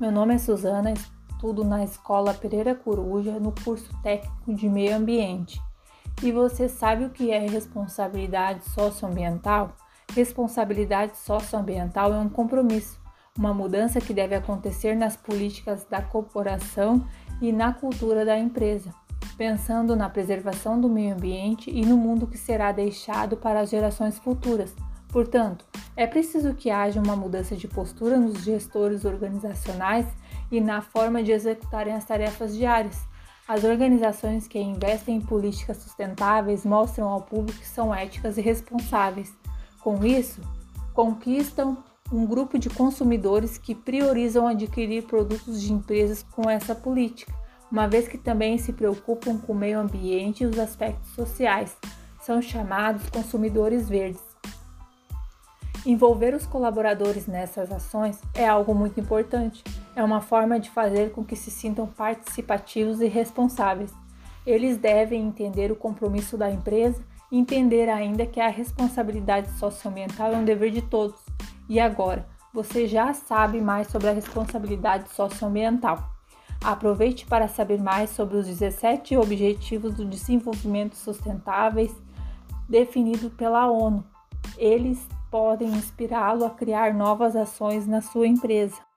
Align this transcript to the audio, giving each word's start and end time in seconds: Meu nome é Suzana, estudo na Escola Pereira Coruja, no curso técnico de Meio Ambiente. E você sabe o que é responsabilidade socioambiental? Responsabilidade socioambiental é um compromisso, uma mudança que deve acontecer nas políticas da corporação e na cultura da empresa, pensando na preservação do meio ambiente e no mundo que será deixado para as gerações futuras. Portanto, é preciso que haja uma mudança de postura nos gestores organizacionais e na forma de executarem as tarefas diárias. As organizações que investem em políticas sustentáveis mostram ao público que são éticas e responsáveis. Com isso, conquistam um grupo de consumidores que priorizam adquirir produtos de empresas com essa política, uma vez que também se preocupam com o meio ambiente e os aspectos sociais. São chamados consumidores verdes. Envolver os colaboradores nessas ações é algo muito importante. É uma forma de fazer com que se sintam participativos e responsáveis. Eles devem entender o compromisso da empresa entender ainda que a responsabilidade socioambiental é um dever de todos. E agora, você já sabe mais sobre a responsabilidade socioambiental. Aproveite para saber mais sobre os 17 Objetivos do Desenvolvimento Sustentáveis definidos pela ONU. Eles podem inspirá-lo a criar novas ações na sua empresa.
Meu 0.00 0.12
nome 0.12 0.32
é 0.32 0.38
Suzana, 0.38 0.92
estudo 0.92 1.64
na 1.64 1.82
Escola 1.82 2.32
Pereira 2.32 2.72
Coruja, 2.72 3.40
no 3.40 3.52
curso 3.64 3.90
técnico 4.00 4.54
de 4.54 4.68
Meio 4.68 4.94
Ambiente. 4.94 5.60
E 6.22 6.30
você 6.30 6.68
sabe 6.68 7.04
o 7.04 7.10
que 7.10 7.32
é 7.32 7.40
responsabilidade 7.40 8.64
socioambiental? 8.66 9.72
Responsabilidade 10.14 11.16
socioambiental 11.16 12.14
é 12.14 12.18
um 12.18 12.28
compromisso, 12.28 13.00
uma 13.36 13.52
mudança 13.52 14.00
que 14.00 14.14
deve 14.14 14.36
acontecer 14.36 14.94
nas 14.94 15.16
políticas 15.16 15.84
da 15.84 16.00
corporação 16.00 17.04
e 17.42 17.50
na 17.50 17.72
cultura 17.72 18.24
da 18.24 18.38
empresa, 18.38 18.94
pensando 19.36 19.96
na 19.96 20.08
preservação 20.08 20.80
do 20.80 20.88
meio 20.88 21.12
ambiente 21.12 21.72
e 21.72 21.84
no 21.84 21.96
mundo 21.96 22.28
que 22.28 22.38
será 22.38 22.70
deixado 22.70 23.36
para 23.36 23.62
as 23.62 23.70
gerações 23.70 24.16
futuras. 24.16 24.72
Portanto, 25.08 25.64
é 25.96 26.06
preciso 26.06 26.54
que 26.54 26.70
haja 26.70 27.00
uma 27.00 27.16
mudança 27.16 27.56
de 27.56 27.66
postura 27.66 28.18
nos 28.18 28.44
gestores 28.44 29.04
organizacionais 29.04 30.06
e 30.50 30.60
na 30.60 30.82
forma 30.82 31.22
de 31.22 31.32
executarem 31.32 31.94
as 31.94 32.04
tarefas 32.04 32.54
diárias. 32.54 33.08
As 33.48 33.64
organizações 33.64 34.46
que 34.46 34.58
investem 34.58 35.16
em 35.16 35.20
políticas 35.20 35.78
sustentáveis 35.78 36.66
mostram 36.66 37.08
ao 37.08 37.22
público 37.22 37.58
que 37.58 37.66
são 37.66 37.94
éticas 37.94 38.36
e 38.36 38.42
responsáveis. 38.42 39.34
Com 39.80 40.04
isso, 40.04 40.42
conquistam 40.92 41.78
um 42.12 42.26
grupo 42.26 42.58
de 42.58 42.68
consumidores 42.68 43.56
que 43.56 43.74
priorizam 43.74 44.46
adquirir 44.46 45.04
produtos 45.04 45.60
de 45.60 45.72
empresas 45.72 46.22
com 46.22 46.48
essa 46.48 46.74
política, 46.74 47.32
uma 47.72 47.88
vez 47.88 48.06
que 48.06 48.18
também 48.18 48.58
se 48.58 48.72
preocupam 48.72 49.38
com 49.38 49.52
o 49.52 49.56
meio 49.56 49.78
ambiente 49.78 50.42
e 50.42 50.46
os 50.46 50.58
aspectos 50.58 51.10
sociais. 51.12 51.74
São 52.20 52.42
chamados 52.42 53.08
consumidores 53.08 53.88
verdes. 53.88 54.27
Envolver 55.88 56.34
os 56.34 56.44
colaboradores 56.44 57.26
nessas 57.26 57.72
ações 57.72 58.20
é 58.34 58.46
algo 58.46 58.74
muito 58.74 59.00
importante. 59.00 59.64
É 59.96 60.04
uma 60.04 60.20
forma 60.20 60.60
de 60.60 60.68
fazer 60.68 61.12
com 61.12 61.24
que 61.24 61.34
se 61.34 61.50
sintam 61.50 61.86
participativos 61.86 63.00
e 63.00 63.06
responsáveis. 63.06 63.90
Eles 64.46 64.76
devem 64.76 65.26
entender 65.26 65.72
o 65.72 65.76
compromisso 65.76 66.36
da 66.36 66.50
empresa 66.50 67.02
entender 67.32 67.88
ainda 67.88 68.26
que 68.26 68.38
a 68.38 68.48
responsabilidade 68.48 69.50
socioambiental 69.52 70.30
é 70.30 70.36
um 70.36 70.44
dever 70.44 70.70
de 70.70 70.82
todos. 70.82 71.18
E 71.66 71.80
agora, 71.80 72.26
você 72.52 72.86
já 72.86 73.14
sabe 73.14 73.58
mais 73.58 73.88
sobre 73.88 74.10
a 74.10 74.12
responsabilidade 74.12 75.08
socioambiental. 75.14 76.06
Aproveite 76.62 77.24
para 77.24 77.48
saber 77.48 77.80
mais 77.80 78.10
sobre 78.10 78.36
os 78.36 78.46
17 78.46 79.16
Objetivos 79.16 79.94
do 79.94 80.04
Desenvolvimento 80.04 80.96
Sustentáveis 80.96 81.94
definidos 82.68 83.32
pela 83.32 83.70
ONU. 83.70 84.04
Eles 84.58 84.98
podem 85.30 85.68
inspirá-lo 85.68 86.44
a 86.44 86.50
criar 86.50 86.94
novas 86.94 87.36
ações 87.36 87.86
na 87.86 88.00
sua 88.00 88.26
empresa. 88.26 88.87